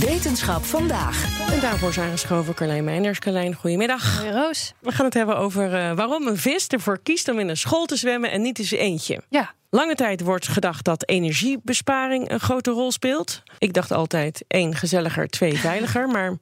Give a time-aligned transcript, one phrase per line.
[0.00, 1.48] Wetenschap vandaag.
[1.52, 3.18] En daarvoor zijn geschoven Carlijn Meinders.
[3.18, 4.18] Carlijn, goedemiddag.
[4.18, 4.72] Hoi Roos.
[4.78, 7.86] We gaan het hebben over uh, waarom een vis ervoor kiest om in een school
[7.86, 9.22] te zwemmen en niet in zijn eentje.
[9.28, 9.54] Ja.
[9.70, 13.42] Lange tijd wordt gedacht dat energiebesparing een grote rol speelt.
[13.58, 16.08] Ik dacht altijd één gezelliger, twee veiliger.
[16.08, 16.38] Maar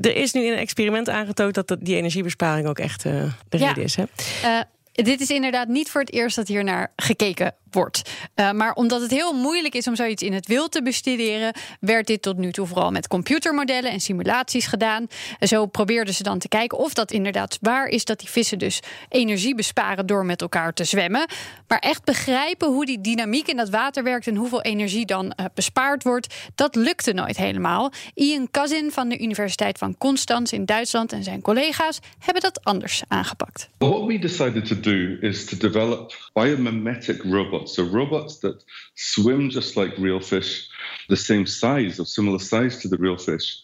[0.00, 3.12] er is nu in een experiment aangetoond dat die energiebesparing ook echt uh,
[3.48, 3.66] de ja.
[3.66, 3.96] reden is.
[3.96, 4.04] Hè?
[4.44, 4.60] Uh,
[4.92, 8.10] dit is inderdaad niet voor het eerst dat hier naar gekeken wordt.
[8.34, 12.06] Uh, maar omdat het heel moeilijk is om zoiets in het wild te bestuderen, werd
[12.06, 15.06] dit tot nu toe vooral met computermodellen en simulaties gedaan.
[15.40, 18.80] Zo probeerden ze dan te kijken of dat inderdaad waar is dat die vissen dus
[19.08, 21.26] energie besparen door met elkaar te zwemmen.
[21.68, 25.46] Maar echt begrijpen hoe die dynamiek in dat water werkt en hoeveel energie dan uh,
[25.54, 27.92] bespaard wordt, dat lukte nooit helemaal.
[28.14, 33.02] Ian Cousin van de Universiteit van Constance in Duitsland en zijn collega's hebben dat anders
[33.08, 33.68] aangepakt.
[33.78, 37.59] What we decided to do is to develop biomimetic robots.
[37.68, 38.62] So robots that
[38.96, 40.68] swim just like real fish,
[41.08, 43.56] the same size or similar size to the real fish.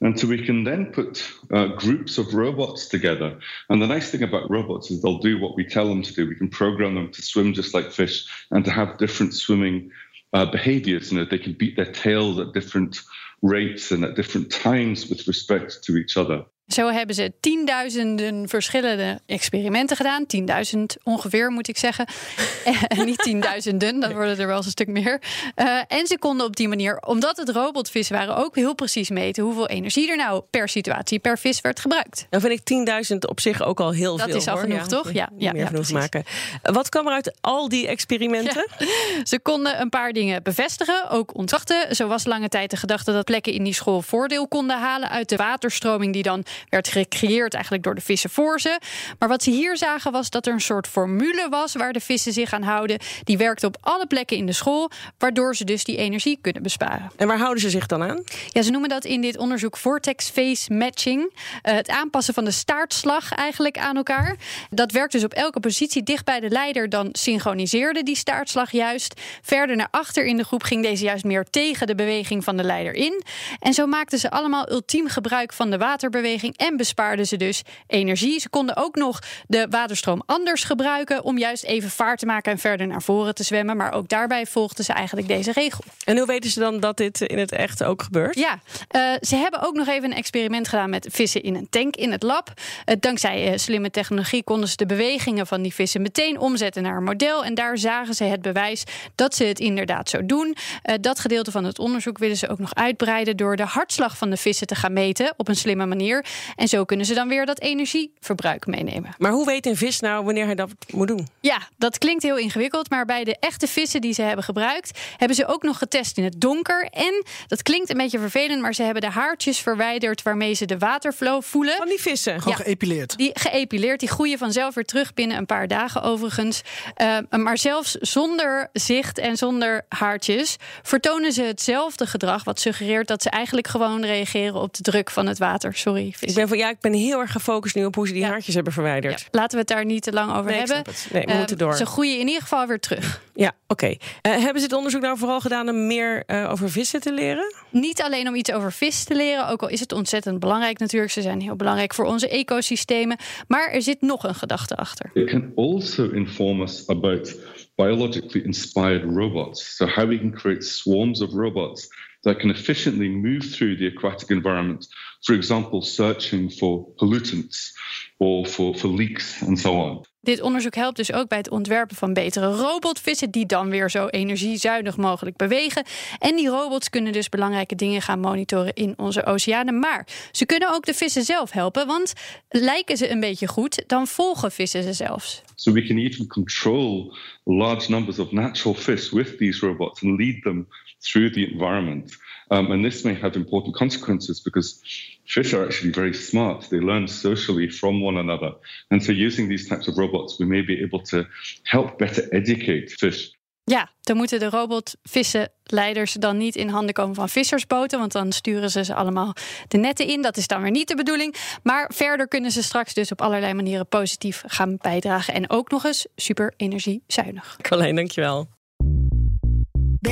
[0.00, 3.38] And so we can then put uh, groups of robots together.
[3.68, 6.28] And the nice thing about robots is they'll do what we tell them to do.
[6.28, 9.90] We can program them to swim just like fish and to have different swimming
[10.32, 11.12] uh, behaviors.
[11.12, 13.00] You know, they can beat their tails at different
[13.42, 16.44] rates and at different times with respect to each other.
[16.66, 20.26] Zo hebben ze tienduizenden verschillende experimenten gedaan.
[20.26, 22.06] Tienduizend ongeveer, moet ik zeggen.
[22.88, 25.20] en niet tienduizenden, dan worden er wel eens een stuk meer.
[25.56, 29.44] Uh, en ze konden op die manier, omdat het robotvissen waren, ook heel precies meten
[29.44, 32.26] hoeveel energie er nou per situatie, per vis werd gebruikt.
[32.30, 34.34] Dan vind ik 10.000 op zich ook al heel dat veel.
[34.34, 34.62] Dat is al hoor.
[34.62, 35.12] genoeg, ja, toch?
[35.12, 36.24] Ja, ja, meer ja, genoeg maken.
[36.62, 38.66] Wat kwam er uit al die experimenten?
[38.78, 38.86] Ja.
[39.24, 41.96] Ze konden een paar dingen bevestigen, ook ontkrachten.
[41.96, 45.28] Zo was lange tijd de gedachte dat plekken in die school voordeel konden halen uit
[45.28, 48.78] de waterstroming die dan werd gecreëerd eigenlijk door de vissen voor ze.
[49.18, 52.32] Maar wat ze hier zagen was dat er een soort formule was waar de vissen
[52.32, 52.98] zich aan houden.
[53.24, 57.10] Die werkte op alle plekken in de school, waardoor ze dus die energie kunnen besparen.
[57.16, 58.22] En waar houden ze zich dan aan?
[58.48, 61.22] Ja, ze noemen dat in dit onderzoek vortex phase matching.
[61.22, 64.36] Uh, het aanpassen van de staartslag eigenlijk aan elkaar.
[64.70, 66.88] Dat werkt dus op elke positie dicht bij de leider.
[66.88, 69.20] Dan synchroniseerde die staartslag juist.
[69.42, 72.64] Verder naar achter in de groep ging deze juist meer tegen de beweging van de
[72.64, 73.22] leider in.
[73.60, 78.40] En zo maakten ze allemaal ultiem gebruik van de waterbeweging en bespaarden ze dus energie.
[78.40, 82.58] Ze konden ook nog de waterstroom anders gebruiken om juist even vaart te maken en
[82.58, 83.76] verder naar voren te zwemmen.
[83.76, 85.84] Maar ook daarbij volgden ze eigenlijk deze regel.
[86.04, 88.38] En hoe weten ze dan dat dit in het echt ook gebeurt?
[88.38, 88.58] Ja,
[88.96, 92.12] uh, ze hebben ook nog even een experiment gedaan met vissen in een tank in
[92.12, 92.52] het lab.
[92.86, 96.96] Uh, dankzij uh, slimme technologie konden ze de bewegingen van die vissen meteen omzetten naar
[96.96, 97.44] een model.
[97.44, 98.84] En daar zagen ze het bewijs
[99.14, 100.56] dat ze het inderdaad zo doen.
[101.00, 104.36] dat gedeelte van het onderzoek willen ze ook nog uitbreiden door de hartslag van de
[104.36, 106.24] vissen te gaan meten op een slimme manier.
[106.56, 109.14] En zo kunnen ze dan weer dat energieverbruik meenemen.
[109.18, 111.28] Maar hoe weet een vis nou wanneer hij dat moet doen?
[111.40, 112.90] Ja, dat klinkt heel ingewikkeld.
[112.90, 116.24] Maar bij de echte vissen die ze hebben gebruikt, hebben ze ook nog getest in
[116.24, 116.88] het donker.
[116.90, 120.78] En dat klinkt een beetje vervelend, maar ze hebben de haartjes verwijderd waarmee ze de
[120.78, 121.76] waterflow voelen.
[121.76, 122.40] Van die vissen.
[122.42, 123.16] Gewoon ja, geëpileerd.
[123.16, 126.62] Die geëpileerd, die groeien vanzelf weer terug binnen een paar dagen overigens.
[127.02, 132.44] Uh, maar zelfs zonder zicht en zonder haartjes vertonen ze hetzelfde gedrag.
[132.44, 135.74] Wat suggereert dat ze eigenlijk gewoon reageren op de druk van het water.
[135.74, 136.14] Sorry.
[136.28, 138.28] Ik ben van ja, ik ben heel erg gefocust nu op hoe ze die ja.
[138.28, 139.20] haartjes hebben verwijderd.
[139.20, 140.82] Ja, laten we het daar niet te lang over nee, hebben.
[141.12, 141.74] Nee, we uh, moeten door.
[141.76, 143.22] Ze groeien in ieder geval weer terug.
[143.34, 143.84] Ja, oké.
[143.84, 144.00] Okay.
[144.22, 147.54] Uh, hebben ze het onderzoek nou vooral gedaan om meer uh, over vissen te leren?
[147.70, 151.12] Niet alleen om iets over vis te leren, ook al is het ontzettend belangrijk natuurlijk.
[151.12, 153.18] Ze zijn heel belangrijk voor onze ecosystemen.
[153.48, 155.10] Maar er zit nog een gedachte achter.
[155.14, 157.36] It can also inform us about
[157.74, 159.76] biologically inspired robots.
[159.76, 161.88] So how we can create swarms of robots
[162.24, 164.86] that can efficiently move through the aquatic environment.
[165.24, 167.70] For example, searching for pollutants
[168.18, 170.02] or for, for leaks and so on.
[170.24, 174.06] Dit onderzoek helpt dus ook bij het ontwerpen van betere robotvissen, die dan weer zo
[174.06, 175.84] energiezuinig mogelijk bewegen.
[176.18, 179.78] En die robots kunnen dus belangrijke dingen gaan monitoren in onze oceanen.
[179.78, 182.12] Maar ze kunnen ook de vissen zelf helpen, want
[182.48, 185.42] lijken ze een beetje goed, dan volgen vissen ze zelfs.
[185.54, 190.42] So we can even control large numbers of natural fish with these robots and lead
[190.42, 190.68] them
[190.98, 192.16] through the environment.
[192.48, 194.80] Um, and this may have important consequences because
[195.24, 196.68] fish are actually very smart.
[196.68, 198.54] They learn socially from one another.
[198.88, 201.24] And so, using these types of robots, we may be able to
[201.62, 203.34] help better educate fish
[203.64, 207.98] Ja, dan moeten de robotvissenleiders dan niet in handen komen van vissersboten.
[207.98, 209.32] Want dan sturen ze ze allemaal
[209.68, 210.22] de netten in.
[210.22, 211.34] Dat is dan weer niet de bedoeling.
[211.62, 215.34] Maar verder kunnen ze straks dus op allerlei manieren positief gaan bijdragen.
[215.34, 217.56] En ook nog eens super energiezuinig.
[217.62, 218.53] Colleen, dankjewel.